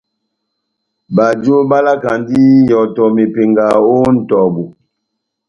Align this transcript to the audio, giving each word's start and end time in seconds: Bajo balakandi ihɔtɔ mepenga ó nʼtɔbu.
Bajo 1.15 1.55
balakandi 1.69 2.35
ihɔtɔ 2.69 3.03
mepenga 3.15 3.65
ó 3.93 3.95
nʼtɔbu. 4.15 4.63